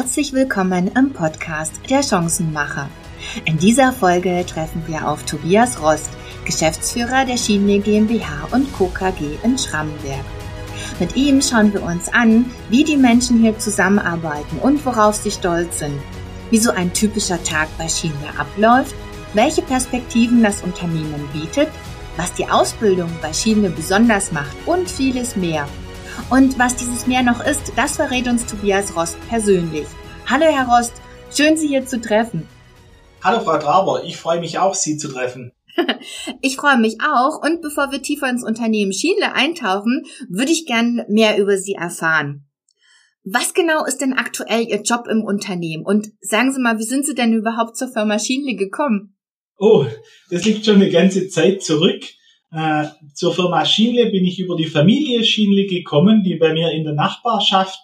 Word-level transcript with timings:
Herzlich 0.00 0.32
willkommen 0.32 0.92
im 0.96 1.12
Podcast 1.12 1.72
der 1.90 2.04
Chancenmacher. 2.04 2.88
In 3.46 3.58
dieser 3.58 3.92
Folge 3.92 4.46
treffen 4.46 4.80
wir 4.86 5.08
auf 5.08 5.24
Tobias 5.24 5.82
Rost, 5.82 6.10
Geschäftsführer 6.44 7.24
der 7.24 7.36
Schiene 7.36 7.80
GmbH 7.80 8.46
und 8.52 8.72
Co. 8.74 8.86
KG 8.86 9.24
in 9.42 9.58
Schrammenberg. 9.58 10.24
Mit 11.00 11.16
ihm 11.16 11.42
schauen 11.42 11.72
wir 11.72 11.82
uns 11.82 12.08
an, 12.12 12.48
wie 12.70 12.84
die 12.84 12.96
Menschen 12.96 13.40
hier 13.40 13.58
zusammenarbeiten 13.58 14.60
und 14.60 14.86
worauf 14.86 15.16
sie 15.16 15.32
stolz 15.32 15.80
sind, 15.80 16.00
wie 16.52 16.58
so 16.58 16.70
ein 16.70 16.92
typischer 16.92 17.42
Tag 17.42 17.66
bei 17.76 17.88
Schiene 17.88 18.38
abläuft, 18.38 18.94
welche 19.34 19.62
Perspektiven 19.62 20.44
das 20.44 20.62
Unternehmen 20.62 21.28
bietet, 21.32 21.70
was 22.16 22.32
die 22.34 22.46
Ausbildung 22.46 23.10
bei 23.20 23.32
Schiene 23.32 23.68
besonders 23.68 24.30
macht 24.30 24.56
und 24.64 24.88
vieles 24.88 25.34
mehr. 25.34 25.66
Und 26.30 26.58
was 26.58 26.76
dieses 26.76 27.06
mehr 27.06 27.22
noch 27.22 27.44
ist, 27.44 27.72
das 27.76 27.96
verrät 27.96 28.28
uns 28.28 28.46
Tobias 28.46 28.94
Rost 28.96 29.16
persönlich. 29.28 29.86
Hallo 30.26 30.44
Herr 30.44 30.68
Rost, 30.68 30.92
schön 31.34 31.56
Sie 31.56 31.68
hier 31.68 31.86
zu 31.86 32.00
treffen. 32.00 32.46
Hallo 33.22 33.40
Frau 33.40 33.58
Traber, 33.58 34.04
ich 34.04 34.16
freue 34.16 34.40
mich 34.40 34.58
auch, 34.58 34.74
Sie 34.74 34.96
zu 34.96 35.08
treffen. 35.08 35.52
ich 36.42 36.56
freue 36.56 36.78
mich 36.78 36.98
auch 37.00 37.42
und 37.42 37.62
bevor 37.62 37.90
wir 37.92 38.02
tiefer 38.02 38.28
ins 38.28 38.44
Unternehmen 38.44 38.92
Schienle 38.92 39.32
eintauchen, 39.32 40.04
würde 40.28 40.52
ich 40.52 40.66
gern 40.66 41.02
mehr 41.08 41.38
über 41.38 41.56
Sie 41.56 41.74
erfahren. 41.74 42.46
Was 43.24 43.54
genau 43.54 43.84
ist 43.84 43.98
denn 43.98 44.14
aktuell 44.14 44.66
Ihr 44.68 44.82
Job 44.82 45.06
im 45.10 45.22
Unternehmen? 45.22 45.84
Und 45.84 46.12
sagen 46.20 46.52
Sie 46.52 46.60
mal, 46.60 46.78
wie 46.78 46.84
sind 46.84 47.06
Sie 47.06 47.14
denn 47.14 47.32
überhaupt 47.32 47.76
zur 47.76 47.88
Firma 47.88 48.18
Schienle 48.18 48.54
gekommen? 48.54 49.16
Oh, 49.58 49.86
das 50.30 50.44
liegt 50.44 50.64
schon 50.64 50.76
eine 50.76 50.90
ganze 50.90 51.28
Zeit 51.28 51.62
zurück. 51.62 52.02
Äh, 52.50 52.84
zur 53.14 53.34
Firma 53.34 53.64
Schienle 53.64 54.10
bin 54.10 54.24
ich 54.24 54.38
über 54.38 54.56
die 54.56 54.66
Familie 54.66 55.24
Schienle 55.24 55.66
gekommen, 55.66 56.22
die 56.22 56.36
bei 56.36 56.52
mir 56.52 56.70
in 56.72 56.84
der 56.84 56.94
Nachbarschaft 56.94 57.78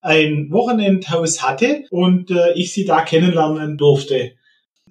ein 0.00 0.48
Wochenendhaus 0.50 1.42
hatte 1.42 1.84
und 1.90 2.30
äh, 2.30 2.52
ich 2.54 2.72
sie 2.72 2.84
da 2.84 3.02
kennenlernen 3.02 3.78
durfte. 3.78 4.32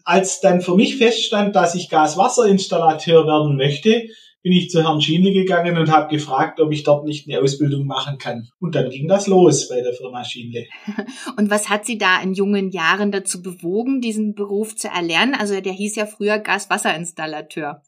Als 0.03 0.39
dann 0.39 0.61
für 0.61 0.75
mich 0.75 0.97
feststand, 0.97 1.55
dass 1.55 1.75
ich 1.75 1.89
Gaswasserinstallateur 1.89 3.27
werden 3.27 3.57
möchte, 3.57 4.07
bin 4.41 4.53
ich 4.53 4.71
zu 4.71 4.83
Herrn 4.83 5.01
Schienle 5.01 5.33
gegangen 5.33 5.77
und 5.77 5.91
habe 5.91 6.07
gefragt, 6.07 6.59
ob 6.59 6.71
ich 6.71 6.83
dort 6.83 7.05
nicht 7.05 7.27
eine 7.27 7.41
Ausbildung 7.41 7.85
machen 7.85 8.17
kann. 8.17 8.49
Und 8.59 8.73
dann 8.73 8.89
ging 8.89 9.07
das 9.07 9.27
los 9.27 9.69
bei 9.69 9.81
der 9.81 9.93
Firma 9.93 10.23
Schienle. 10.23 10.65
Und 11.37 11.51
was 11.51 11.69
hat 11.69 11.85
Sie 11.85 11.99
da 11.99 12.19
in 12.23 12.33
jungen 12.33 12.71
Jahren 12.71 13.11
dazu 13.11 13.43
bewogen, 13.43 14.01
diesen 14.01 14.33
Beruf 14.33 14.75
zu 14.75 14.87
erlernen? 14.87 15.35
Also 15.35 15.61
der 15.61 15.73
hieß 15.73 15.95
ja 15.95 16.07
früher 16.07 16.39
Gaswasserinstallateur. 16.39 17.83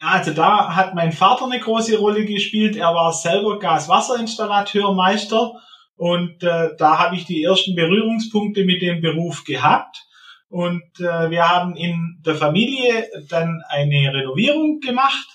Also 0.00 0.32
da 0.32 0.74
hat 0.74 0.94
mein 0.94 1.12
Vater 1.12 1.46
eine 1.46 1.60
große 1.60 1.98
Rolle 1.98 2.24
gespielt. 2.24 2.76
Er 2.76 2.94
war 2.94 3.12
selber 3.12 3.58
Gaswasserinstallateurmeister 3.58 5.52
und 5.96 6.42
äh, 6.42 6.70
da 6.76 6.98
habe 6.98 7.16
ich 7.16 7.24
die 7.24 7.42
ersten 7.42 7.74
Berührungspunkte 7.74 8.64
mit 8.64 8.82
dem 8.82 9.00
Beruf 9.00 9.44
gehabt. 9.44 10.04
Und 10.48 10.82
äh, 10.98 11.30
wir 11.30 11.48
haben 11.48 11.74
in 11.74 12.20
der 12.24 12.34
Familie 12.34 13.08
dann 13.28 13.62
eine 13.68 14.12
Renovierung 14.12 14.80
gemacht 14.80 15.26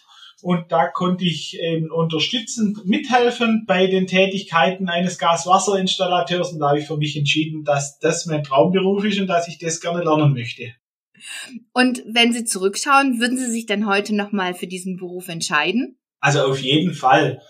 und 0.42 0.72
da 0.72 0.88
konnte 0.88 1.26
ich 1.26 1.60
eben 1.60 1.92
unterstützend 1.92 2.86
mithelfen 2.86 3.66
bei 3.68 3.88
den 3.88 4.08
Tätigkeiten 4.08 4.88
eines 4.88 5.18
Gaswasserinstallateurs 5.18 6.54
und 6.54 6.60
da 6.60 6.70
habe 6.70 6.80
ich 6.80 6.88
für 6.88 6.98
mich 6.98 7.18
entschieden, 7.18 7.64
dass 7.64 8.00
das 8.00 8.26
mein 8.26 8.44
Traumberuf 8.44 9.04
ist 9.04 9.20
und 9.20 9.28
dass 9.28 9.48
ich 9.48 9.58
das 9.58 9.82
gerne 9.82 10.04
lernen 10.04 10.34
möchte. 10.34 10.74
Und 11.74 12.04
wenn 12.06 12.34
Sie 12.34 12.46
zurückschauen, 12.46 13.20
würden 13.20 13.38
Sie 13.38 13.52
sich 13.52 13.66
denn 13.66 13.88
heute 13.88 14.16
nochmal 14.16 14.54
für 14.54 14.68
diesen 14.68 14.98
Beruf 14.98 15.28
entscheiden? 15.28 15.98
Also 16.20 16.44
auf 16.44 16.60
jeden 16.60 16.94
Fall. 16.94 17.42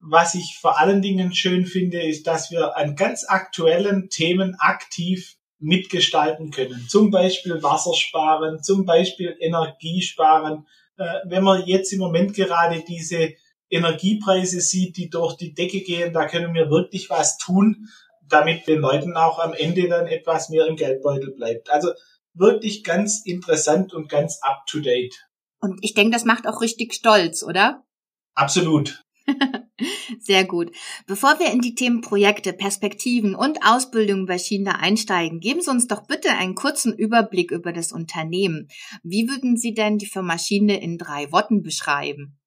Was 0.00 0.34
ich 0.34 0.58
vor 0.60 0.80
allen 0.80 1.00
Dingen 1.00 1.32
schön 1.34 1.66
finde, 1.66 2.02
ist, 2.02 2.26
dass 2.26 2.50
wir 2.50 2.76
an 2.76 2.96
ganz 2.96 3.24
aktuellen 3.24 4.08
Themen 4.10 4.56
aktiv 4.58 5.36
mitgestalten 5.62 6.50
können. 6.50 6.86
Zum 6.88 7.10
Beispiel 7.10 7.62
Wassersparen, 7.62 8.62
zum 8.62 8.84
Beispiel 8.84 9.36
Energiesparen. 9.38 10.66
Äh, 10.98 11.04
wenn 11.24 11.44
man 11.44 11.64
jetzt 11.66 11.92
im 11.92 12.00
Moment 12.00 12.34
gerade 12.34 12.82
diese 12.86 13.34
Energiepreise 13.70 14.60
sieht, 14.60 14.96
die 14.96 15.08
durch 15.08 15.36
die 15.36 15.54
Decke 15.54 15.80
gehen, 15.80 16.12
da 16.12 16.26
können 16.26 16.52
wir 16.52 16.68
wirklich 16.68 17.08
was 17.08 17.38
tun, 17.38 17.88
damit 18.28 18.66
den 18.66 18.80
Leuten 18.80 19.16
auch 19.16 19.38
am 19.38 19.54
Ende 19.54 19.88
dann 19.88 20.06
etwas 20.06 20.48
mehr 20.48 20.66
im 20.66 20.76
Geldbeutel 20.76 21.32
bleibt. 21.32 21.70
Also 21.70 21.92
wirklich 22.34 22.84
ganz 22.84 23.22
interessant 23.24 23.92
und 23.92 24.08
ganz 24.08 24.38
up 24.42 24.66
to 24.66 24.80
date. 24.80 25.14
Und 25.60 25.78
ich 25.82 25.94
denke, 25.94 26.12
das 26.12 26.24
macht 26.24 26.46
auch 26.46 26.60
richtig 26.60 26.94
stolz, 26.94 27.42
oder? 27.42 27.84
Absolut. 28.34 29.04
Sehr 30.20 30.44
gut. 30.44 30.72
Bevor 31.06 31.38
wir 31.38 31.52
in 31.52 31.60
die 31.60 31.74
Themen 31.74 32.00
Projekte, 32.00 32.52
Perspektiven 32.52 33.34
und 33.34 33.58
Ausbildung 33.64 34.26
bei 34.26 34.38
China 34.38 34.76
einsteigen, 34.80 35.40
geben 35.40 35.60
Sie 35.60 35.70
uns 35.70 35.86
doch 35.86 36.06
bitte 36.06 36.30
einen 36.30 36.54
kurzen 36.54 36.92
Überblick 36.92 37.50
über 37.50 37.72
das 37.72 37.92
Unternehmen. 37.92 38.68
Wie 39.02 39.28
würden 39.28 39.56
Sie 39.56 39.74
denn 39.74 39.98
die 39.98 40.06
Firma 40.06 40.38
Schiene 40.38 40.80
in 40.80 40.98
drei 40.98 41.30
Worten 41.30 41.62
beschreiben? 41.62 42.38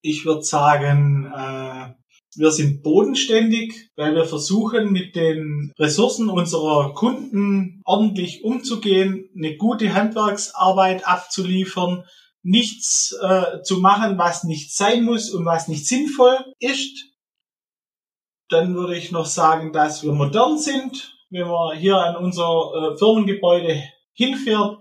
Ich 0.00 0.24
würde 0.24 0.42
sagen, 0.42 1.26
äh, 1.26 1.94
wir 2.36 2.50
sind 2.50 2.82
bodenständig, 2.82 3.90
weil 3.96 4.14
wir 4.14 4.24
versuchen, 4.24 4.92
mit 4.92 5.16
den 5.16 5.72
Ressourcen 5.78 6.28
unserer 6.28 6.94
Kunden 6.94 7.82
ordentlich 7.84 8.44
umzugehen, 8.44 9.28
eine 9.36 9.56
gute 9.56 9.94
Handwerksarbeit 9.94 11.06
abzuliefern, 11.06 12.04
nichts 12.42 13.16
äh, 13.22 13.62
zu 13.62 13.78
machen, 13.78 14.18
was 14.18 14.44
nicht 14.44 14.74
sein 14.74 15.04
muss 15.04 15.30
und 15.30 15.44
was 15.44 15.68
nicht 15.68 15.86
sinnvoll 15.86 16.36
ist. 16.58 17.06
Dann 18.50 18.74
würde 18.74 18.96
ich 18.96 19.10
noch 19.10 19.26
sagen, 19.26 19.72
dass 19.72 20.02
wir 20.02 20.12
modern 20.12 20.58
sind. 20.58 21.12
Wenn 21.30 21.48
man 21.48 21.76
hier 21.76 21.96
an 21.96 22.16
unser 22.16 22.92
äh, 22.94 22.98
Firmengebäude 22.98 23.82
hinfährt, 24.12 24.78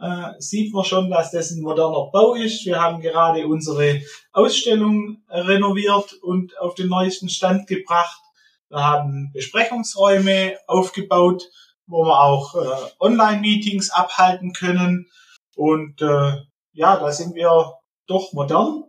äh, 0.00 0.32
sieht 0.38 0.72
man 0.72 0.84
schon, 0.84 1.10
dass 1.10 1.30
das 1.30 1.50
ein 1.50 1.62
moderner 1.62 2.10
Bau 2.12 2.34
ist. 2.34 2.64
Wir 2.66 2.80
haben 2.80 3.00
gerade 3.00 3.46
unsere 3.46 4.02
Ausstellung 4.32 5.22
renoviert 5.28 6.14
und 6.14 6.58
auf 6.58 6.74
den 6.74 6.88
neuesten 6.88 7.28
Stand 7.28 7.66
gebracht. 7.66 8.20
Wir 8.68 8.82
haben 8.82 9.30
Besprechungsräume 9.32 10.56
aufgebaut, 10.66 11.44
wo 11.86 12.04
wir 12.04 12.20
auch 12.20 12.54
äh, 12.54 12.90
Online-Meetings 12.98 13.90
abhalten 13.90 14.52
können. 14.52 15.06
Und 15.54 16.02
äh, 16.02 16.42
ja, 16.72 16.96
da 16.96 17.12
sind 17.12 17.34
wir 17.34 17.74
doch 18.06 18.32
modern. 18.32 18.84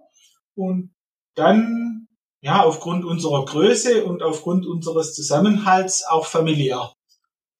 Und 0.55 0.93
dann, 1.35 2.07
ja, 2.41 2.63
aufgrund 2.63 3.05
unserer 3.05 3.45
Größe 3.45 4.05
und 4.05 4.23
aufgrund 4.23 4.65
unseres 4.65 5.13
Zusammenhalts 5.13 6.05
auch 6.05 6.25
familiär. 6.25 6.93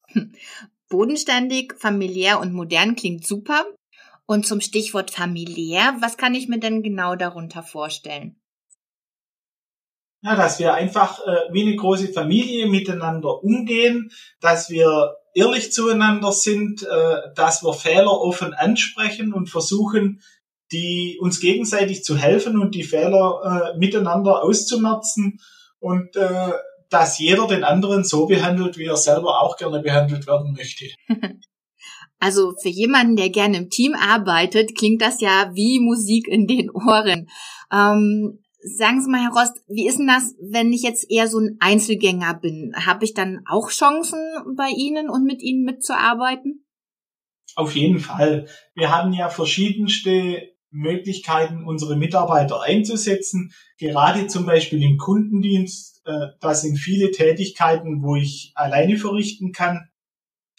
Bodenständig, 0.95 1.73
familiär 1.77 2.39
und 2.39 2.53
modern 2.53 2.95
klingt 2.95 3.27
super. 3.27 3.65
Und 4.25 4.47
zum 4.47 4.61
Stichwort 4.61 5.11
familiär, 5.11 5.97
was 5.99 6.15
kann 6.15 6.33
ich 6.33 6.47
mir 6.47 6.57
denn 6.57 6.83
genau 6.83 7.15
darunter 7.15 7.63
vorstellen? 7.63 8.37
Ja, 10.21 10.37
dass 10.37 10.57
wir 10.57 10.73
einfach 10.73 11.19
äh, 11.19 11.51
wie 11.51 11.63
eine 11.63 11.75
große 11.75 12.13
Familie 12.13 12.67
miteinander 12.67 13.43
umgehen, 13.43 14.09
dass 14.39 14.69
wir 14.69 15.17
ehrlich 15.33 15.73
zueinander 15.73 16.31
sind, 16.31 16.83
äh, 16.83 17.33
dass 17.35 17.61
wir 17.61 17.73
Fehler 17.73 18.21
offen 18.21 18.53
ansprechen 18.53 19.33
und 19.33 19.49
versuchen, 19.49 20.21
die 20.71 21.17
uns 21.19 21.41
gegenseitig 21.41 22.05
zu 22.05 22.15
helfen 22.15 22.57
und 22.57 22.73
die 22.73 22.85
Fehler 22.85 23.73
äh, 23.75 23.77
miteinander 23.77 24.43
auszumerzen 24.43 25.41
und 25.79 26.15
äh, 26.15 26.53
dass 26.89 27.19
jeder 27.19 27.47
den 27.47 27.63
anderen 27.63 28.03
so 28.03 28.25
behandelt, 28.25 28.77
wie 28.77 28.85
er 28.85 28.97
selber 28.97 29.41
auch 29.41 29.57
gerne 29.57 29.81
behandelt 29.81 30.27
werden 30.27 30.53
möchte. 30.53 30.85
Also 32.17 32.53
für 32.61 32.69
jemanden, 32.69 33.17
der 33.17 33.29
gerne 33.29 33.57
im 33.57 33.69
Team 33.69 33.93
arbeitet, 33.93 34.75
klingt 34.75 35.01
das 35.01 35.21
ja 35.21 35.51
wie 35.53 35.79
Musik 35.79 36.27
in 36.27 36.47
den 36.47 36.71
Ohren. 36.71 37.27
Ähm, 37.71 38.39
sagen 38.61 39.01
Sie 39.03 39.11
mal, 39.11 39.21
Herr 39.21 39.31
Rost, 39.31 39.61
wie 39.67 39.87
ist 39.87 39.99
denn 39.99 40.07
das, 40.07 40.33
wenn 40.41 40.73
ich 40.73 40.81
jetzt 40.81 41.05
eher 41.11 41.27
so 41.27 41.39
ein 41.39 41.57
Einzelgänger 41.59 42.33
bin? 42.33 42.73
Habe 42.85 43.05
ich 43.05 43.13
dann 43.13 43.41
auch 43.47 43.69
Chancen 43.69 44.19
bei 44.55 44.69
Ihnen 44.69 45.09
und 45.09 45.23
mit 45.23 45.41
Ihnen 45.41 45.63
mitzuarbeiten? 45.63 46.65
Auf 47.55 47.75
jeden 47.75 47.99
Fall. 47.99 48.47
Wir 48.73 48.91
haben 48.91 49.13
ja 49.13 49.29
verschiedenste 49.29 50.54
Möglichkeiten, 50.75 51.65
unsere 51.65 51.95
Mitarbeiter 51.95 52.61
einzusetzen. 52.61 53.53
Gerade 53.77 54.27
zum 54.27 54.45
Beispiel 54.45 54.83
im 54.83 54.97
Kundendienst 54.97 55.95
äh, 56.05 56.27
das 56.39 56.61
sind 56.61 56.77
viele 56.77 57.11
Tätigkeiten, 57.11 58.03
wo 58.03 58.15
ich 58.15 58.51
alleine 58.55 58.97
verrichten 58.97 59.51
kann, 59.51 59.89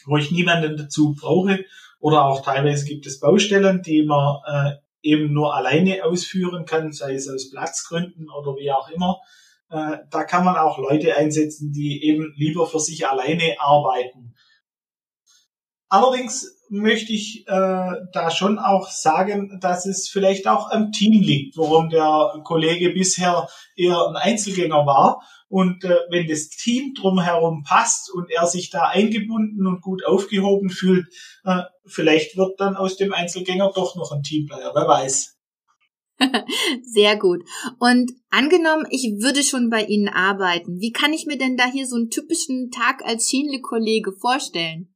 wo 0.05 0.17
ich 0.17 0.31
niemanden 0.31 0.77
dazu 0.77 1.15
brauche. 1.15 1.65
Oder 1.99 2.27
auch 2.27 2.45
teilweise 2.45 2.85
gibt 2.85 3.07
es 3.07 3.21
Baustellen, 3.21 3.83
die 3.83 4.03
man 4.03 4.41
äh, 4.47 4.73
eben 5.03 5.33
nur 5.33 5.55
alleine 5.55 6.05
ausführen 6.05 6.67
kann, 6.67 6.93
sei 6.93 7.15
es 7.15 7.29
aus 7.29 7.51
Platzgründen 7.51 8.29
oder 8.29 8.57
wie 8.57 8.71
auch 8.71 8.89
immer. 8.91 9.21
Äh, 9.71 9.99
da 10.11 10.25
kann 10.25 10.45
man 10.45 10.57
auch 10.57 10.79
Leute 10.79 11.17
einsetzen, 11.17 11.73
die 11.73 12.03
eben 12.05 12.35
lieber 12.37 12.67
für 12.67 12.81
sich 12.81 13.09
alleine 13.09 13.57
arbeiten. 13.59 14.35
Allerdings 15.89 16.56
möchte 16.69 17.13
ich 17.13 17.47
äh, 17.47 17.91
da 18.13 18.31
schon 18.31 18.59
auch 18.59 18.89
sagen, 18.89 19.59
dass 19.61 19.87
es 19.87 20.09
vielleicht 20.09 20.49
auch 20.49 20.71
am 20.71 20.93
Team 20.93 21.21
liegt, 21.21 21.57
warum 21.57 21.89
der 21.89 22.41
Kollege 22.45 22.91
bisher 22.91 23.49
eher 23.77 24.09
ein 24.09 24.17
Einzelgänger 24.17 24.87
war 24.87 25.23
Und 25.49 25.85
äh, 25.85 25.97
wenn 26.11 26.27
das 26.27 26.49
Team 26.49 26.95
drumherum 26.95 27.63
passt 27.63 28.13
und 28.13 28.31
er 28.31 28.47
sich 28.47 28.71
da 28.71 28.89
eingebunden 28.89 29.67
und 29.67 29.81
gut 29.81 30.05
aufgehoben 30.05 30.71
fühlt, 30.71 31.07
äh, 31.45 31.63
vielleicht 31.87 32.37
wird 32.37 32.59
dann 32.61 32.77
aus 32.77 32.97
dem 32.97 33.13
Einzelgänger 33.13 33.71
doch 33.75 33.95
noch 33.95 34.13
ein 34.13 34.23
Teamplayer, 34.23 34.73
wer 34.75 34.89
weiß. 34.89 35.37
Sehr 36.83 37.17
gut. 37.17 37.43
Und 37.79 38.13
angenommen, 38.31 38.87
ich 38.91 39.05
würde 39.21 39.43
schon 39.43 39.71
bei 39.71 39.85
Ihnen 39.85 40.09
arbeiten, 40.09 40.81
wie 40.81 40.93
kann 40.93 41.13
ich 41.13 41.27
mir 41.27 41.39
denn 41.39 41.57
da 41.57 41.67
hier 41.67 41.87
so 41.87 41.97
einen 41.97 42.11
typischen 42.11 42.71
Tag 42.71 43.05
als 43.05 43.29
Schienle-Kollege 43.29 44.13
vorstellen? 44.13 44.96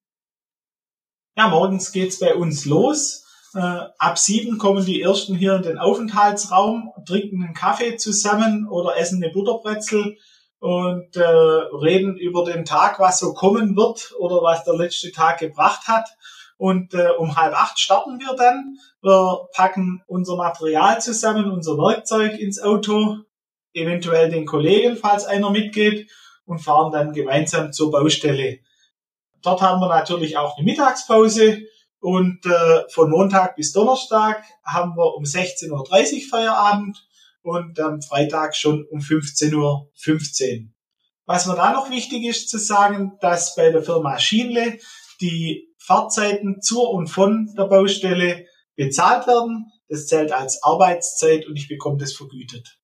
Ja, 1.36 1.48
morgens 1.48 1.92
geht's 1.92 2.18
bei 2.18 2.34
uns 2.34 2.64
los. 2.64 3.24
Äh, 3.54 3.60
ab 3.98 4.18
sieben 4.18 4.58
kommen 4.58 4.84
die 4.84 5.00
ersten 5.00 5.34
hier 5.34 5.54
in 5.54 5.62
den 5.62 5.78
Aufenthaltsraum, 5.78 6.92
trinken 7.06 7.42
einen 7.42 7.54
Kaffee 7.54 7.96
zusammen 7.96 8.68
oder 8.68 8.96
essen 8.96 9.22
eine 9.22 9.32
Butterbrezel 9.32 10.18
und 10.58 11.16
äh, 11.16 11.22
reden 11.22 12.16
über 12.16 12.44
den 12.44 12.64
Tag, 12.64 12.98
was 13.00 13.18
so 13.18 13.32
kommen 13.32 13.76
wird 13.76 14.12
oder 14.18 14.42
was 14.42 14.64
der 14.64 14.74
letzte 14.74 15.12
Tag 15.12 15.38
gebracht 15.38 15.88
hat. 15.88 16.08
Und 16.58 16.94
äh, 16.94 17.08
um 17.16 17.36
halb 17.36 17.54
acht 17.54 17.78
starten 17.78 18.18
wir 18.18 18.34
dann. 18.36 18.76
Wir 19.00 19.48
packen 19.54 20.02
unser 20.06 20.36
Material 20.36 21.00
zusammen, 21.00 21.50
unser 21.50 21.78
Werkzeug 21.78 22.38
ins 22.38 22.60
Auto, 22.60 23.18
eventuell 23.72 24.30
den 24.30 24.46
Kollegen, 24.46 24.96
falls 24.96 25.24
einer 25.24 25.50
mitgeht, 25.50 26.10
und 26.44 26.58
fahren 26.58 26.92
dann 26.92 27.12
gemeinsam 27.12 27.72
zur 27.72 27.90
Baustelle. 27.90 28.58
Dort 29.42 29.62
haben 29.62 29.80
wir 29.80 29.88
natürlich 29.88 30.36
auch 30.36 30.56
eine 30.56 30.64
Mittagspause 30.64 31.62
und 32.00 32.44
äh, 32.46 32.88
von 32.90 33.10
Montag 33.10 33.56
bis 33.56 33.72
Donnerstag 33.72 34.42
haben 34.64 34.96
wir 34.96 35.14
um 35.14 35.24
16.30 35.24 35.70
Uhr 35.70 36.28
Feierabend 36.30 37.06
und 37.42 37.78
am 37.80 38.02
Freitag 38.02 38.56
schon 38.56 38.86
um 38.90 39.00
15.15 39.00 39.54
Uhr. 39.54 39.90
15. 39.94 40.74
Was 41.26 41.46
mir 41.46 41.54
da 41.54 41.72
noch 41.72 41.90
wichtig 41.90 42.24
ist 42.24 42.48
zu 42.48 42.58
sagen, 42.58 43.12
dass 43.20 43.54
bei 43.54 43.70
der 43.70 43.82
Firma 43.82 44.18
Schienle 44.18 44.78
die 45.20 45.68
Fahrzeiten 45.78 46.60
zur 46.60 46.90
und 46.90 47.08
von 47.08 47.52
der 47.56 47.64
Baustelle 47.64 48.46
bezahlt 48.76 49.26
werden. 49.26 49.70
Das 49.88 50.06
zählt 50.06 50.32
als 50.32 50.62
Arbeitszeit 50.62 51.46
und 51.46 51.56
ich 51.56 51.68
bekomme 51.68 51.98
das 51.98 52.12
vergütet. 52.12 52.78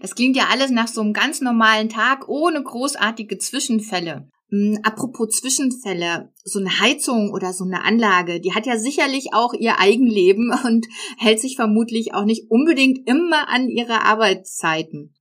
Das 0.00 0.14
klingt 0.14 0.36
ja 0.36 0.48
alles 0.50 0.70
nach 0.70 0.88
so 0.88 1.00
einem 1.00 1.12
ganz 1.12 1.40
normalen 1.40 1.88
Tag 1.88 2.28
ohne 2.28 2.62
großartige 2.62 3.38
Zwischenfälle. 3.38 4.28
Hm, 4.54 4.78
apropos 4.84 5.30
Zwischenfälle, 5.30 6.30
so 6.44 6.60
eine 6.60 6.78
Heizung 6.78 7.32
oder 7.32 7.52
so 7.52 7.64
eine 7.64 7.82
Anlage, 7.82 8.40
die 8.40 8.54
hat 8.54 8.66
ja 8.66 8.78
sicherlich 8.78 9.30
auch 9.32 9.52
ihr 9.52 9.80
Eigenleben 9.80 10.52
und 10.64 10.86
hält 11.18 11.40
sich 11.40 11.56
vermutlich 11.56 12.14
auch 12.14 12.24
nicht 12.24 12.50
unbedingt 12.50 13.08
immer 13.08 13.48
an 13.48 13.68
ihre 13.68 14.02
Arbeitszeiten. 14.02 15.12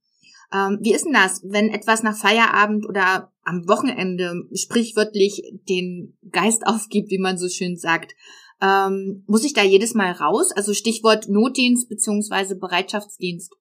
Ähm, 0.54 0.78
wie 0.82 0.94
ist 0.94 1.06
denn 1.06 1.14
das, 1.14 1.42
wenn 1.44 1.70
etwas 1.70 2.04
nach 2.04 2.16
Feierabend 2.16 2.88
oder 2.88 3.32
am 3.44 3.68
Wochenende 3.68 4.36
sprichwörtlich 4.54 5.42
den 5.68 6.16
Geist 6.32 6.62
aufgibt, 6.68 7.10
wie 7.10 7.18
man 7.18 7.40
so 7.40 7.50
schön 7.50 7.76
sagt? 7.76 8.14
Ähm, 8.62 9.24
muss 9.26 9.46
ich 9.46 9.54
da 9.54 9.64
jedes 9.64 9.96
Mal 9.96 10.12
raus? 10.12 10.52
Also 10.52 10.76
Stichwort 10.76 11.28
Notdienst 11.28 11.90
beziehungsweise 11.90 12.56
Bereitschaftsdienst. 12.56 13.56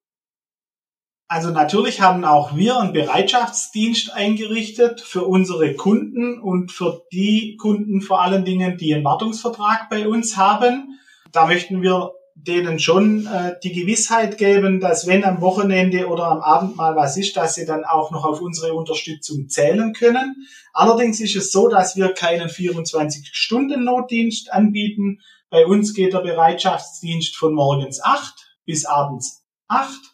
Also 1.33 1.49
natürlich 1.49 2.03
haben 2.03 2.27
auch 2.27 2.57
wir 2.57 2.79
einen 2.79 2.93
Bereitschaftsdienst 2.93 4.13
eingerichtet 4.13 5.01
für 5.01 5.25
unsere 5.25 5.73
Kunden 5.77 6.39
und 6.39 6.71
für 6.71 7.07
die 7.11 7.57
Kunden 7.57 8.03
vor 8.03 8.21
allen 8.21 8.45
Dingen, 8.45 8.77
die 8.77 8.93
einen 8.93 9.07
Wartungsvertrag 9.07 9.89
bei 9.89 10.07
uns 10.07 10.37
haben. 10.37 11.01
Da 11.33 11.47
möchten 11.47 11.81
wir 11.81 12.13
denen 12.35 12.79
schon 12.79 13.25
äh, 13.25 13.55
die 13.65 13.73
Gewissheit 13.73 14.37
geben, 14.37 14.79
dass 14.79 15.07
wenn 15.07 15.25
am 15.25 15.41
Wochenende 15.41 16.09
oder 16.09 16.27
am 16.27 16.43
Abend 16.43 16.77
mal 16.77 16.97
was 16.97 17.17
ist, 17.17 17.35
dass 17.35 17.55
sie 17.55 17.65
dann 17.65 17.87
auch 17.87 18.11
noch 18.11 18.27
auf 18.27 18.43
unsere 18.43 18.75
Unterstützung 18.75 19.49
zählen 19.49 19.95
können. 19.95 20.47
Allerdings 20.75 21.19
ist 21.19 21.35
es 21.35 21.51
so, 21.51 21.69
dass 21.69 21.97
wir 21.97 22.13
keinen 22.13 22.51
24-Stunden-Notdienst 22.51 24.53
anbieten. 24.53 25.21
Bei 25.49 25.65
uns 25.65 25.95
geht 25.95 26.13
der 26.13 26.21
Bereitschaftsdienst 26.21 27.37
von 27.37 27.55
morgens 27.55 28.05
acht 28.05 28.55
bis 28.67 28.85
abends 28.85 29.47
acht 29.67 30.12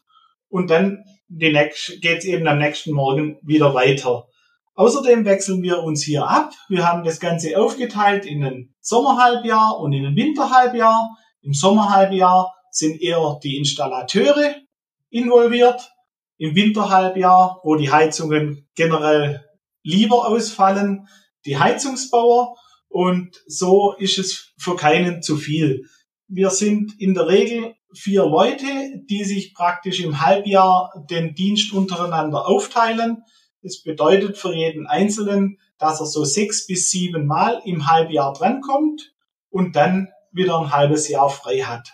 und 0.49 0.71
dann 0.71 1.05
geht 1.29 1.55
es 1.65 2.25
eben 2.25 2.47
am 2.47 2.59
nächsten 2.59 2.93
Morgen 2.93 3.39
wieder 3.43 3.75
weiter. 3.75 4.29
Außerdem 4.75 5.25
wechseln 5.25 5.63
wir 5.63 5.83
uns 5.83 6.05
hier 6.05 6.27
ab. 6.27 6.53
Wir 6.69 6.87
haben 6.87 7.03
das 7.03 7.19
Ganze 7.19 7.59
aufgeteilt 7.59 8.25
in 8.25 8.45
ein 8.45 8.75
Sommerhalbjahr 8.81 9.79
und 9.81 9.93
in 9.93 10.07
ein 10.07 10.17
Winterhalbjahr. 10.17 11.17
Im 11.43 11.53
Sommerhalbjahr 11.53 12.55
sind 12.71 13.03
eher 13.03 13.41
die 13.43 13.57
Installateure 13.57 14.55
involviert. 15.11 15.91
Im 16.37 16.55
Winterhalbjahr, 16.55 17.61
wo 17.65 17.75
die 17.75 17.91
Heizungen 17.91 18.69
generell 18.77 19.45
lieber 19.83 20.29
ausfallen, 20.29 21.09
die 21.45 21.59
Heizungsbauer. 21.59 22.55
Und 22.89 23.37
so 23.47 23.95
ist 23.99 24.19
es 24.19 24.55
für 24.59 24.77
keinen 24.77 25.23
zu 25.23 25.37
viel. 25.37 25.87
Wir 26.29 26.51
sind 26.51 26.93
in 27.01 27.15
der 27.15 27.27
Regel 27.27 27.75
vier 27.95 28.25
Leute, 28.25 28.67
die 29.09 29.25
sich 29.25 29.55
praktisch 29.55 30.01
im 30.01 30.21
Halbjahr 30.21 30.93
den 31.11 31.35
Dienst 31.35 31.73
untereinander 31.73 32.47
aufteilen. 32.47 33.23
Das 33.63 33.83
bedeutet 33.83 34.37
für 34.37 34.55
jeden 34.55 34.87
Einzelnen, 34.87 35.59
dass 35.79 36.01
er 36.01 36.07
so 36.07 36.25
sechs 36.25 36.67
bis 36.67 36.91
sieben 36.91 37.27
Mal 37.27 37.61
im 37.65 37.87
Halbjahr 37.87 38.33
drankommt 38.33 39.13
und 39.51 39.77
dann 39.77 40.09
wieder 40.33 40.59
ein 40.61 40.73
halbes 40.73 41.09
Jahr 41.09 41.31
frei 41.31 41.61
hat. 41.61 41.89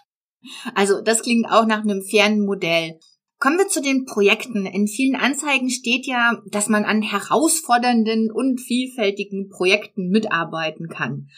Also 0.74 1.00
das 1.00 1.22
klingt 1.22 1.46
auch 1.50 1.66
nach 1.66 1.82
einem 1.82 2.02
fairen 2.02 2.40
Modell. 2.44 2.98
Kommen 3.38 3.58
wir 3.58 3.68
zu 3.68 3.82
den 3.82 4.06
Projekten. 4.06 4.64
In 4.66 4.86
vielen 4.86 5.16
Anzeigen 5.16 5.68
steht 5.68 6.06
ja, 6.06 6.40
dass 6.50 6.68
man 6.68 6.84
an 6.84 7.02
herausfordernden 7.02 8.30
und 8.30 8.60
vielfältigen 8.60 9.48
Projekten 9.48 10.08
mitarbeiten 10.08 10.88
kann. 10.88 11.28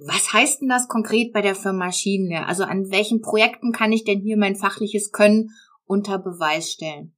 Was 0.00 0.32
heißt 0.32 0.60
denn 0.60 0.68
das 0.68 0.86
konkret 0.86 1.32
bei 1.32 1.42
der 1.42 1.56
Firma 1.56 1.90
Schiene? 1.90 2.46
Also 2.46 2.64
an 2.64 2.90
welchen 2.90 3.20
Projekten 3.20 3.72
kann 3.72 3.92
ich 3.92 4.04
denn 4.04 4.20
hier 4.20 4.36
mein 4.36 4.54
fachliches 4.54 5.10
Können 5.10 5.50
unter 5.86 6.18
Beweis 6.18 6.70
stellen? 6.70 7.16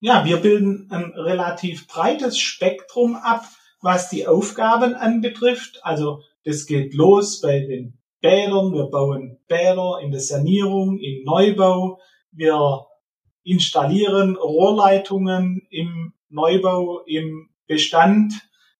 Ja, 0.00 0.24
wir 0.24 0.38
bilden 0.38 0.88
ein 0.90 1.12
relativ 1.14 1.86
breites 1.86 2.38
Spektrum 2.38 3.16
ab, 3.16 3.44
was 3.80 4.08
die 4.08 4.26
Aufgaben 4.26 4.94
anbetrifft. 4.94 5.80
Also 5.82 6.22
das 6.44 6.66
geht 6.66 6.94
los 6.94 7.40
bei 7.40 7.60
den 7.60 7.98
Bädern, 8.20 8.72
wir 8.72 8.86
bauen 8.86 9.38
Bäder 9.48 9.98
in 10.02 10.10
der 10.10 10.20
Sanierung, 10.20 10.98
im 10.98 11.24
Neubau, 11.24 12.00
wir 12.32 12.86
installieren 13.42 14.36
Rohrleitungen 14.36 15.66
im 15.68 16.14
Neubau, 16.30 17.00
im 17.06 17.50
Bestand, 17.66 18.32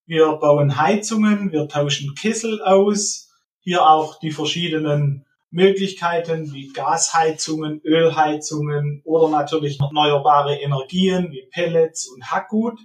wir 0.07 0.33
bauen 0.37 0.79
Heizungen, 0.79 1.53
wir 1.53 1.69
tauschen 1.69 2.15
Kessel 2.15 2.63
aus, 2.63 3.31
hier 3.61 3.89
auch 3.89 4.19
die 4.19 4.31
verschiedenen 4.31 5.25
Möglichkeiten 5.51 6.53
wie 6.53 6.73
Gasheizungen, 6.73 7.81
Ölheizungen 7.85 9.03
oder 9.05 9.29
natürlich 9.29 9.81
erneuerbare 9.81 10.57
Energien 10.57 11.31
wie 11.31 11.47
Pellets 11.51 12.09
und 12.09 12.31
Hackgut. 12.31 12.79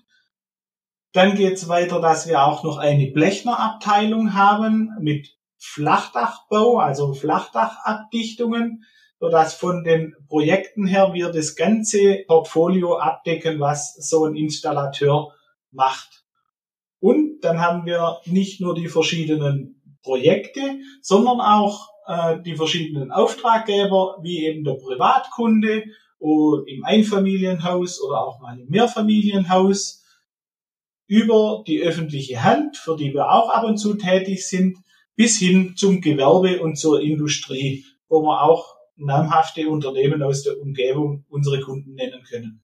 Dann 1.12 1.36
geht 1.36 1.54
es 1.54 1.68
weiter, 1.68 2.00
dass 2.00 2.28
wir 2.28 2.44
auch 2.44 2.64
noch 2.64 2.78
eine 2.78 3.08
Blechnerabteilung 3.08 4.36
haben 4.36 4.92
mit 5.02 5.36
Flachdachbau, 5.58 6.78
also 6.78 7.14
Flachdachabdichtungen, 7.14 8.86
sodass 9.20 9.56
von 9.56 9.84
den 9.84 10.16
Projekten 10.28 10.86
her 10.86 11.14
wir 11.14 11.32
das 11.32 11.56
ganze 11.56 12.24
Portfolio 12.28 12.98
abdecken, 12.98 13.60
was 13.60 13.96
so 13.96 14.26
ein 14.26 14.36
Installateur 14.36 15.34
macht. 15.72 16.24
Und 17.00 17.42
dann 17.42 17.60
haben 17.60 17.86
wir 17.86 18.20
nicht 18.26 18.62
nur 18.62 18.76
die 18.76 18.88
verschiedenen 18.88 19.82
Projekte, 20.04 20.80
sondern 21.02 21.40
auch 21.40 21.90
äh, 22.08 22.42
die 22.42 22.56
verschiedenen 22.56 23.12
Auftraggeber, 23.12 24.18
wie 24.22 24.46
eben 24.46 24.64
der 24.64 24.74
Privatkunde 24.74 25.84
oder 26.20 26.64
im 26.68 26.84
Einfamilienhaus 26.84 28.02
oder 28.02 28.26
auch 28.26 28.40
mal 28.42 28.60
im 28.60 28.68
Mehrfamilienhaus, 28.70 30.04
über 31.08 31.64
die 31.66 31.82
öffentliche 31.82 32.44
Hand, 32.44 32.78
für 32.78 32.96
die 32.96 33.14
wir 33.14 33.32
auch 33.32 33.50
ab 33.50 33.64
und 33.64 33.78
zu 33.78 33.96
tätig 33.96 34.48
sind, 34.48 34.78
bis 35.16 35.40
hin 35.40 35.74
zum 35.76 36.02
Gewerbe 36.02 36.62
und 36.62 36.78
zur 36.78 37.02
Industrie, 37.02 37.84
wo 38.08 38.22
wir 38.22 38.44
auch 38.44 38.76
namhafte 38.96 39.68
Unternehmen 39.68 40.22
aus 40.22 40.44
der 40.44 40.60
Umgebung 40.60 41.26
unsere 41.28 41.62
Kunden 41.62 41.96
nennen 41.96 42.22
können. 42.30 42.62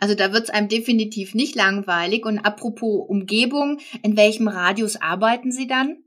Also 0.00 0.14
da 0.14 0.32
wird 0.32 0.44
es 0.44 0.50
einem 0.50 0.68
definitiv 0.68 1.34
nicht 1.34 1.54
langweilig. 1.54 2.24
Und 2.24 2.38
apropos 2.38 3.04
Umgebung, 3.08 3.78
in 4.02 4.16
welchem 4.16 4.48
Radius 4.48 4.96
arbeiten 4.96 5.52
Sie 5.52 5.66
dann? 5.66 5.98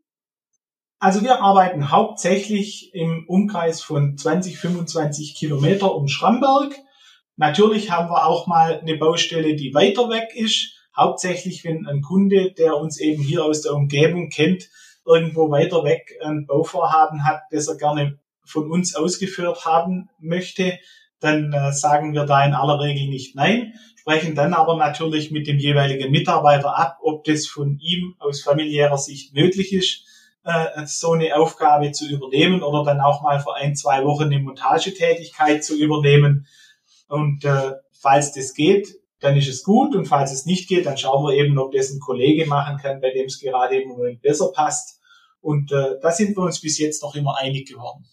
Also 1.00 1.22
wir 1.22 1.42
arbeiten 1.42 1.92
hauptsächlich 1.92 2.92
im 2.94 3.26
Umkreis 3.28 3.84
von 3.84 4.18
20, 4.18 4.58
25 4.58 5.36
Kilometer 5.36 5.94
um 5.94 6.08
Schramberg. 6.08 6.76
Natürlich 7.36 7.92
haben 7.92 8.10
wir 8.10 8.26
auch 8.26 8.48
mal 8.48 8.80
eine 8.80 8.98
Baustelle, 8.98 9.56
die 9.56 9.76
weiter 9.76 10.10
weg 10.10 10.30
ist. 10.34 10.74
Hauptsächlich, 10.96 11.64
wenn 11.64 11.86
ein 11.86 12.02
Kunde, 12.02 12.52
der 12.52 12.76
uns 12.76 13.00
eben 13.00 13.22
hier 13.22 13.46
aus 13.46 13.62
der 13.62 13.74
Umgebung 13.74 14.30
kennt, 14.30 14.70
irgendwo 15.06 15.52
weiter 15.52 15.84
weg 15.84 16.18
ein 16.24 16.48
Bauvorhaben 16.48 17.24
hat, 17.26 17.42
das 17.52 17.68
er 17.68 17.78
gerne 17.78 18.20
von 18.44 18.72
uns 18.72 18.96
ausgeführt 18.96 19.66
haben 19.66 20.10
möchte, 20.20 20.80
dann 21.20 21.52
äh, 21.54 21.72
sagen 21.72 22.14
wir 22.14 22.26
da 22.26 22.46
in 22.46 22.54
aller 22.54 22.80
Regel 22.80 23.08
nicht 23.08 23.36
nein. 23.36 23.74
sprechen 23.96 24.36
dann 24.36 24.54
aber 24.54 24.78
natürlich 24.78 25.32
mit 25.32 25.48
dem 25.48 25.58
jeweiligen 25.58 26.12
Mitarbeiter 26.12 26.78
ab, 26.78 27.00
ob 27.02 27.24
das 27.24 27.48
von 27.48 27.80
ihm 27.80 28.16
aus 28.20 28.42
familiärer 28.42 28.98
Sicht 28.98 29.34
möglich 29.34 29.74
ist, 29.74 30.06
äh, 30.44 30.86
so 30.86 31.14
eine 31.14 31.36
Aufgabe 31.36 31.92
zu 31.92 32.08
übernehmen 32.08 32.62
oder 32.62 32.84
dann 32.84 33.02
auch 33.02 33.22
mal 33.22 33.40
für 33.40 33.56
ein, 33.56 33.76
zwei 33.76 34.04
Wochen 34.06 34.26
eine 34.26 34.40
Montagetätigkeit 34.40 35.64
zu 35.64 35.76
übernehmen. 35.76 36.48
Und 37.08 37.44
äh, 37.46 37.74
falls 37.92 38.32
das 38.32 38.54
geht, 38.54 38.88
dann 39.20 39.36
ist 39.36 39.50
es 39.50 39.64
gut 39.64 39.96
und 39.96 40.06
falls 40.06 40.32
es 40.32 40.46
nicht 40.46 40.70
geht, 40.70 40.86
dann 40.86 40.98
schauen 40.98 41.26
wir 41.26 41.34
eben, 41.34 41.58
ob 41.58 41.72
das 41.72 41.92
ein 41.92 42.00
Kollege 42.00 42.46
machen 42.46 42.78
kann, 42.78 43.02
bei 43.02 43.12
dem 43.12 43.26
es 43.26 43.40
gerade 43.40 43.82
im 43.82 43.90
Moment 43.90 44.22
besser 44.22 44.52
passt. 44.54 45.02
Und 45.42 45.72
äh, 45.72 45.96
da 46.02 46.12
sind 46.12 46.38
wir 46.38 46.44
uns 46.44 46.62
bis 46.62 46.78
jetzt 46.78 47.02
noch 47.02 47.16
immer 47.16 47.38
einig 47.38 47.68
geworden. 47.68 48.06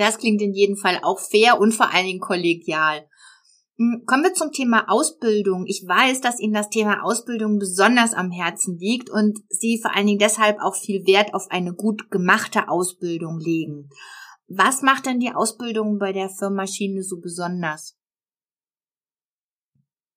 Das 0.00 0.16
klingt 0.16 0.40
in 0.40 0.54
jedem 0.54 0.78
Fall 0.78 0.98
auch 1.02 1.20
fair 1.20 1.60
und 1.60 1.72
vor 1.72 1.92
allen 1.92 2.06
Dingen 2.06 2.20
kollegial. 2.20 3.06
Hm, 3.76 4.04
kommen 4.06 4.22
wir 4.22 4.32
zum 4.32 4.50
Thema 4.50 4.86
Ausbildung. 4.88 5.66
Ich 5.66 5.84
weiß, 5.86 6.22
dass 6.22 6.40
Ihnen 6.40 6.54
das 6.54 6.70
Thema 6.70 7.04
Ausbildung 7.04 7.58
besonders 7.58 8.14
am 8.14 8.30
Herzen 8.30 8.78
liegt 8.78 9.10
und 9.10 9.40
Sie 9.50 9.78
vor 9.78 9.94
allen 9.94 10.06
Dingen 10.06 10.18
deshalb 10.18 10.58
auch 10.62 10.74
viel 10.74 11.06
Wert 11.06 11.34
auf 11.34 11.50
eine 11.50 11.74
gut 11.74 12.10
gemachte 12.10 12.70
Ausbildung 12.70 13.38
legen. 13.40 13.90
Was 14.48 14.80
macht 14.80 15.04
denn 15.04 15.20
die 15.20 15.34
Ausbildung 15.34 15.98
bei 15.98 16.14
der 16.14 16.30
Firma 16.30 16.66
Schiene 16.66 17.02
so 17.02 17.20
besonders? 17.20 17.98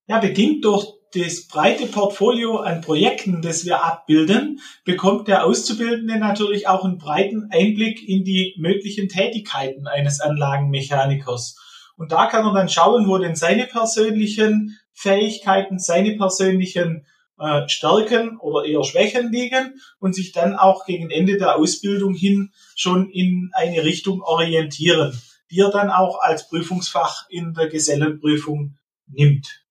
Ja, 0.07 0.21
bedingt 0.21 0.63
durch 0.63 0.93
das 1.15 1.47
breite 1.47 1.85
Portfolio 1.85 2.57
an 2.57 2.81
Projekten, 2.81 3.41
das 3.41 3.65
wir 3.65 3.83
abbilden, 3.83 4.59
bekommt 4.83 5.27
der 5.27 5.45
Auszubildende 5.45 6.17
natürlich 6.17 6.67
auch 6.67 6.83
einen 6.83 6.97
breiten 6.97 7.49
Einblick 7.51 8.07
in 8.07 8.23
die 8.23 8.55
möglichen 8.57 9.09
Tätigkeiten 9.09 9.87
eines 9.87 10.19
Anlagenmechanikers. 10.21 11.57
Und 11.95 12.11
da 12.11 12.25
kann 12.25 12.45
er 12.45 12.53
dann 12.53 12.69
schauen, 12.69 13.07
wo 13.07 13.17
denn 13.19 13.35
seine 13.35 13.67
persönlichen 13.67 14.79
Fähigkeiten, 14.93 15.77
seine 15.77 16.17
persönlichen 16.17 17.05
äh, 17.39 17.67
Stärken 17.67 18.37
oder 18.39 18.65
eher 18.65 18.83
Schwächen 18.83 19.31
liegen 19.31 19.79
und 19.99 20.15
sich 20.15 20.31
dann 20.31 20.55
auch 20.55 20.85
gegen 20.85 21.11
Ende 21.11 21.37
der 21.37 21.57
Ausbildung 21.57 22.15
hin 22.15 22.51
schon 22.75 23.09
in 23.09 23.51
eine 23.53 23.83
Richtung 23.83 24.21
orientieren, 24.21 25.19
die 25.51 25.59
er 25.59 25.69
dann 25.69 25.91
auch 25.91 26.19
als 26.19 26.49
Prüfungsfach 26.49 27.29
in 27.29 27.53
der 27.53 27.67
Gesellenprüfung 27.67 28.77
nimmt 29.07 29.62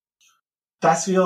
dass 0.82 1.06
wir 1.06 1.22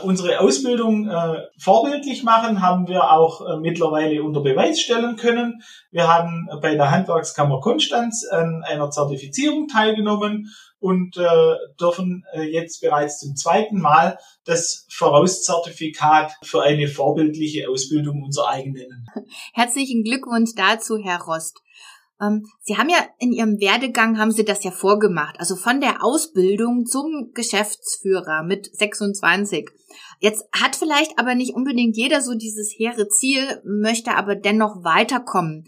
äh, 0.00 0.06
unsere 0.06 0.38
Ausbildung 0.38 1.08
äh, 1.08 1.42
vorbildlich 1.58 2.22
machen, 2.22 2.62
haben 2.62 2.86
wir 2.86 3.10
auch 3.10 3.40
äh, 3.40 3.56
mittlerweile 3.58 4.22
unter 4.22 4.40
Beweis 4.40 4.80
stellen 4.80 5.16
können. 5.16 5.62
Wir 5.90 6.06
haben 6.06 6.48
bei 6.62 6.76
der 6.76 6.92
Handwerkskammer 6.92 7.60
Konstanz 7.60 8.24
an 8.30 8.62
einer 8.64 8.88
Zertifizierung 8.90 9.66
teilgenommen 9.66 10.54
und 10.78 11.16
äh, 11.16 11.54
dürfen 11.80 12.24
äh, 12.32 12.42
jetzt 12.42 12.80
bereits 12.80 13.18
zum 13.18 13.34
zweiten 13.34 13.80
Mal 13.80 14.16
das 14.44 14.86
Vorauszertifikat 14.90 16.32
für 16.42 16.62
eine 16.62 16.86
vorbildliche 16.86 17.68
Ausbildung 17.68 18.22
unser 18.22 18.48
eigen 18.48 18.72
nennen. 18.72 19.06
Herzlichen 19.52 20.04
Glückwunsch 20.04 20.52
dazu, 20.54 20.98
Herr 21.02 21.20
Rost. 21.22 21.60
Ähm, 22.20 22.44
Sie 22.60 22.76
haben 22.76 22.88
ja 22.88 22.98
in 23.18 23.32
Ihrem 23.32 23.60
Werdegang, 23.60 24.18
haben 24.18 24.32
Sie 24.32 24.44
das 24.44 24.62
ja 24.64 24.70
vorgemacht, 24.70 25.38
also 25.38 25.56
von 25.56 25.80
der 25.80 26.04
Ausbildung 26.04 26.86
zum 26.86 27.30
Geschäftsführer 27.34 28.42
mit 28.42 28.70
26. 28.76 29.70
Jetzt 30.20 30.44
hat 30.52 30.76
vielleicht 30.76 31.18
aber 31.18 31.34
nicht 31.34 31.54
unbedingt 31.54 31.96
jeder 31.96 32.20
so 32.20 32.34
dieses 32.34 32.72
hehre 32.76 33.08
Ziel, 33.08 33.62
möchte 33.64 34.16
aber 34.16 34.36
dennoch 34.36 34.84
weiterkommen. 34.84 35.64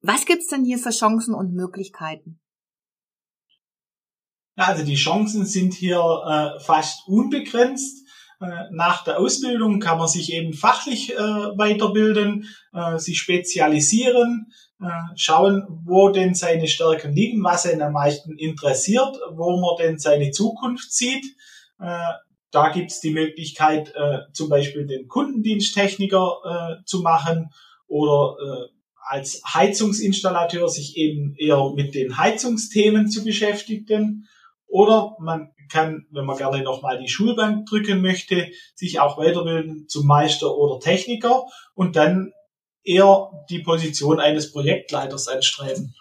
Was 0.00 0.26
gibt's 0.26 0.46
denn 0.46 0.64
hier 0.64 0.78
für 0.78 0.90
Chancen 0.90 1.34
und 1.34 1.52
Möglichkeiten? 1.52 2.38
Ja, 4.56 4.66
also 4.66 4.84
die 4.84 4.94
Chancen 4.94 5.44
sind 5.44 5.74
hier 5.74 5.98
äh, 5.98 6.60
fast 6.60 7.06
unbegrenzt. 7.08 8.06
Äh, 8.40 8.70
nach 8.70 9.02
der 9.04 9.18
Ausbildung 9.18 9.80
kann 9.80 9.98
man 9.98 10.08
sich 10.08 10.32
eben 10.32 10.52
fachlich 10.52 11.12
äh, 11.12 11.18
weiterbilden, 11.18 12.48
äh, 12.72 12.98
sich 12.98 13.18
spezialisieren, 13.18 14.52
schauen, 15.14 15.66
wo 15.84 16.10
denn 16.10 16.34
seine 16.34 16.68
Stärken 16.68 17.14
liegen, 17.14 17.42
was 17.42 17.64
ihn 17.64 17.80
am 17.80 17.92
meisten 17.92 18.36
interessiert, 18.36 19.16
wo 19.32 19.58
man 19.58 19.76
denn 19.78 19.98
seine 19.98 20.30
Zukunft 20.32 20.92
sieht. 20.92 21.24
Äh, 21.80 21.98
da 22.50 22.70
gibt's 22.70 23.00
die 23.00 23.10
Möglichkeit, 23.10 23.94
äh, 23.94 24.18
zum 24.32 24.48
Beispiel 24.48 24.86
den 24.86 25.08
Kundendiensttechniker 25.08 26.82
zu 26.84 27.00
machen 27.00 27.50
oder 27.86 28.68
als 29.06 29.40
Heizungsinstallateur 29.46 30.68
sich 30.68 30.96
eben 30.96 31.34
eher 31.36 31.72
mit 31.74 31.94
den 31.94 32.18
Heizungsthemen 32.18 33.08
zu 33.08 33.24
beschäftigen. 33.24 34.28
Oder 34.66 35.16
man 35.20 35.52
kann, 35.70 36.06
wenn 36.10 36.24
man 36.24 36.36
gerne 36.36 36.62
nochmal 36.62 36.98
die 36.98 37.08
Schulbank 37.08 37.66
drücken 37.66 38.02
möchte, 38.02 38.48
sich 38.74 38.98
auch 38.98 39.16
weiterbilden 39.16 39.88
zum 39.88 40.06
Meister 40.06 40.56
oder 40.56 40.80
Techniker 40.80 41.44
und 41.74 41.96
dann 41.96 42.32
eher 42.86 43.30
die 43.50 43.60
Position 43.60 44.20
eines 44.20 44.52
Projektleiters 44.52 45.28
anstreben. 45.28 45.94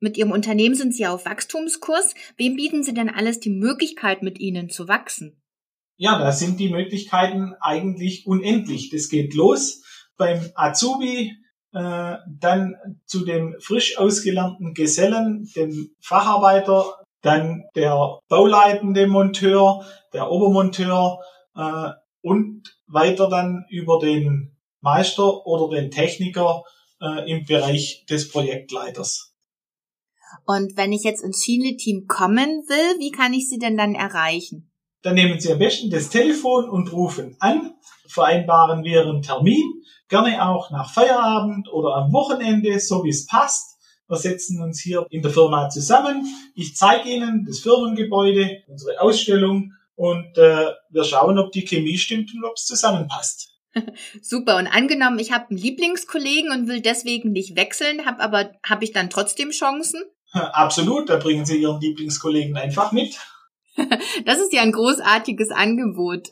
Mit 0.00 0.18
Ihrem 0.18 0.32
Unternehmen 0.32 0.74
sind 0.74 0.94
Sie 0.94 1.06
auf 1.06 1.24
Wachstumskurs. 1.24 2.14
Wem 2.36 2.56
bieten 2.56 2.82
Sie 2.82 2.92
denn 2.92 3.08
alles 3.08 3.40
die 3.40 3.50
Möglichkeit, 3.50 4.22
mit 4.22 4.38
Ihnen 4.38 4.68
zu 4.68 4.86
wachsen? 4.88 5.40
Ja, 5.96 6.18
da 6.18 6.32
sind 6.32 6.58
die 6.60 6.68
Möglichkeiten 6.68 7.54
eigentlich 7.60 8.26
unendlich. 8.26 8.90
Das 8.90 9.08
geht 9.08 9.32
los 9.34 9.82
beim 10.16 10.50
Azubi, 10.54 11.32
äh, 11.72 12.16
dann 12.26 12.76
zu 13.06 13.24
dem 13.24 13.56
frisch 13.60 13.96
ausgelernten 13.96 14.74
Gesellen, 14.74 15.48
dem 15.56 15.94
Facharbeiter, 16.00 17.02
dann 17.22 17.64
der 17.74 18.18
bauleitende 18.28 19.06
Monteur, 19.06 19.84
der 20.12 20.30
Obermonteur 20.30 21.20
äh, 21.56 21.90
und 22.20 22.76
weiter 22.86 23.28
dann 23.28 23.64
über 23.70 23.98
den 23.98 24.53
Meister 24.84 25.44
oder 25.46 25.74
den 25.74 25.90
Techniker 25.90 26.62
äh, 27.00 27.28
im 27.28 27.44
Bereich 27.44 28.04
des 28.08 28.28
Projektleiters. 28.28 29.34
Und 30.46 30.76
wenn 30.76 30.92
ich 30.92 31.02
jetzt 31.02 31.24
ins 31.24 31.42
Schiene-Team 31.42 32.06
kommen 32.06 32.64
will, 32.68 32.98
wie 33.00 33.10
kann 33.10 33.32
ich 33.32 33.48
Sie 33.48 33.58
denn 33.58 33.76
dann 33.76 33.94
erreichen? 33.94 34.70
Dann 35.02 35.14
nehmen 35.14 35.40
Sie 35.40 35.52
am 35.52 35.58
besten 35.58 35.90
das 35.90 36.08
Telefon 36.10 36.68
und 36.68 36.92
rufen 36.92 37.36
an, 37.40 37.74
vereinbaren 38.06 38.84
wir 38.84 39.02
einen 39.02 39.22
Termin, 39.22 39.62
gerne 40.08 40.46
auch 40.46 40.70
nach 40.70 40.92
Feierabend 40.92 41.68
oder 41.72 41.96
am 41.96 42.12
Wochenende, 42.12 42.78
so 42.78 43.04
wie 43.04 43.10
es 43.10 43.26
passt. 43.26 43.78
Wir 44.08 44.16
setzen 44.16 44.62
uns 44.62 44.80
hier 44.80 45.06
in 45.10 45.22
der 45.22 45.30
Firma 45.30 45.68
zusammen. 45.70 46.26
Ich 46.54 46.76
zeige 46.76 47.08
Ihnen 47.08 47.44
das 47.46 47.60
Firmengebäude, 47.60 48.62
unsere 48.68 49.00
Ausstellung 49.00 49.72
und 49.96 50.36
äh, 50.36 50.72
wir 50.90 51.04
schauen, 51.04 51.38
ob 51.38 51.52
die 51.52 51.64
Chemie 51.64 51.96
stimmt 51.96 52.34
und 52.34 52.44
ob 52.44 52.54
es 52.56 52.66
zusammenpasst. 52.66 53.53
Super. 54.22 54.56
Und 54.56 54.66
angenommen, 54.66 55.18
ich 55.18 55.32
habe 55.32 55.50
einen 55.50 55.58
Lieblingskollegen 55.58 56.50
und 56.50 56.68
will 56.68 56.80
deswegen 56.80 57.32
nicht 57.32 57.56
wechseln, 57.56 58.06
habe 58.06 58.22
aber 58.22 58.50
habe 58.64 58.84
ich 58.84 58.92
dann 58.92 59.10
trotzdem 59.10 59.50
Chancen? 59.50 60.02
Absolut. 60.32 61.08
Da 61.08 61.16
bringen 61.16 61.46
Sie 61.46 61.60
Ihren 61.60 61.80
Lieblingskollegen 61.80 62.56
einfach 62.56 62.92
mit. 62.92 63.18
Das 64.24 64.38
ist 64.38 64.52
ja 64.52 64.62
ein 64.62 64.70
großartiges 64.70 65.50
Angebot. 65.50 66.30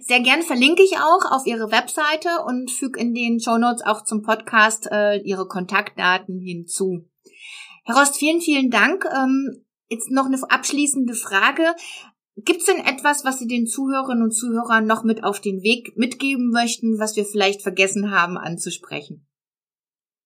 Sehr 0.00 0.18
gern 0.18 0.42
verlinke 0.42 0.82
ich 0.82 0.96
auch 0.96 1.30
auf 1.30 1.46
Ihre 1.46 1.70
Webseite 1.70 2.28
und 2.44 2.72
füge 2.72 2.98
in 2.98 3.14
den 3.14 3.38
Show 3.38 3.56
Notes 3.56 3.84
auch 3.86 4.02
zum 4.02 4.22
Podcast 4.22 4.88
äh, 4.90 5.18
Ihre 5.18 5.46
Kontaktdaten 5.46 6.40
hinzu. 6.40 7.08
Herr 7.84 7.96
Rost, 7.96 8.16
vielen, 8.16 8.40
vielen 8.40 8.70
Dank. 8.70 9.04
Ähm, 9.04 9.64
jetzt 9.88 10.10
noch 10.10 10.26
eine 10.26 10.38
abschließende 10.48 11.14
Frage. 11.14 11.74
Gibt 12.36 12.60
es 12.60 12.66
denn 12.66 12.84
etwas, 12.84 13.24
was 13.24 13.38
Sie 13.38 13.46
den 13.46 13.66
Zuhörerinnen 13.66 14.22
und 14.22 14.32
Zuhörern 14.32 14.86
noch 14.86 15.04
mit 15.04 15.22
auf 15.22 15.40
den 15.40 15.62
Weg 15.62 15.96
mitgeben 15.96 16.50
möchten, 16.50 16.98
was 16.98 17.14
wir 17.16 17.26
vielleicht 17.26 17.62
vergessen 17.62 18.10
haben 18.10 18.38
anzusprechen? 18.38 19.26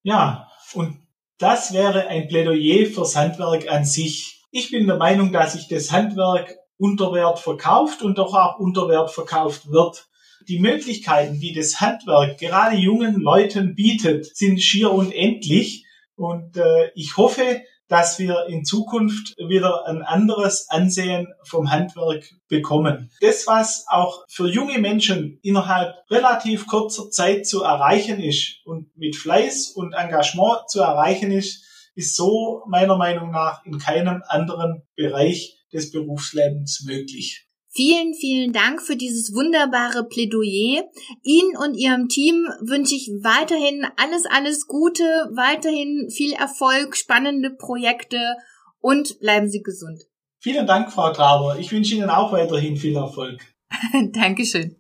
Ja, 0.03 0.49
und 0.75 0.99
das 1.39 1.73
wäre 1.73 2.07
ein 2.07 2.29
Plädoyer 2.29 2.87
fürs 2.87 3.17
Handwerk 3.17 3.71
an 3.71 3.85
sich. 3.85 4.45
Ich 4.53 4.71
bin 4.71 4.87
der 4.87 4.97
Meinung, 4.97 5.33
dass 5.33 5.55
sich 5.55 5.67
das 5.67 5.91
Handwerk 5.91 6.57
unter 6.79 7.13
Wert 7.13 7.41
verkauft 7.41 8.03
und 8.03 8.19
doch 8.19 8.35
auch 8.35 8.59
unter 8.59 8.89
Wert 8.89 9.11
verkauft 9.11 9.71
wird. 9.71 10.09
Die 10.49 10.61
Möglichkeiten, 10.61 11.41
die 11.41 11.53
das 11.53 11.81
Handwerk 11.81 12.39
gerade 12.39 12.77
jungen 12.77 13.21
Leuten 13.21 13.75
bietet, 13.75 14.37
sind 14.37 14.63
schier 14.63 14.93
unendlich. 14.93 15.85
Und 16.15 16.57
äh, 16.57 16.91
ich 16.95 17.17
hoffe, 17.17 17.63
dass 17.89 18.19
wir 18.19 18.47
in 18.49 18.65
Zukunft 18.65 19.37
wieder 19.39 19.87
ein 19.87 20.03
anderes 20.03 20.69
Ansehen 20.71 21.29
vom 21.45 21.71
Handwerk 21.71 22.35
bekommen. 22.49 23.11
Das, 23.21 23.47
was 23.47 23.87
auch 23.89 24.25
für 24.29 24.49
junge 24.49 24.79
Menschen 24.79 25.39
innerhalb 25.43 25.95
relativ 26.11 26.67
kurzer 26.67 27.11
Zeit 27.11 27.47
zu 27.47 27.63
erreichen 27.63 28.21
ist 28.21 28.61
und 28.65 28.97
mit 28.97 29.17
Fleiß 29.17 29.73
und 29.75 29.93
Engagement 29.93 30.69
zu 30.69 30.81
erreichen 30.81 31.31
ist, 31.31 31.65
ist 31.95 32.15
so 32.15 32.63
meiner 32.67 32.97
Meinung 32.97 33.31
nach 33.31 33.65
in 33.65 33.79
keinem 33.79 34.23
anderen 34.29 34.83
Bereich 34.97 35.57
des 35.73 35.91
Berufslebens 35.91 36.85
möglich. 36.87 37.46
Vielen, 37.77 38.15
vielen 38.15 38.55
Dank 38.55 38.81
für 38.81 38.97
dieses 38.97 39.35
wunderbare 39.35 40.09
Plädoyer. 40.09 40.85
Ihnen 41.23 41.57
und 41.59 41.75
Ihrem 41.75 42.09
Team 42.09 42.47
wünsche 42.61 42.95
ich 42.95 43.11
weiterhin 43.23 43.87
alles, 43.99 44.25
alles 44.25 44.67
Gute, 44.67 45.05
weiterhin 45.35 46.09
viel 46.09 46.33
Erfolg, 46.33 46.97
spannende 46.97 47.51
Projekte 47.51 48.37
und 48.81 49.21
bleiben 49.21 49.51
Sie 49.51 49.63
gesund. 49.63 50.05
Vielen 50.41 50.67
Dank, 50.67 50.91
Frau 50.91 51.13
Traber. 51.13 51.59
Ich 51.59 51.71
wünsche 51.71 51.95
Ihnen 51.95 52.09
auch 52.09 52.33
weiterhin 52.33 52.79
viel 52.79 52.97
Erfolg. 52.97 53.43
Dankeschön. 54.13 54.77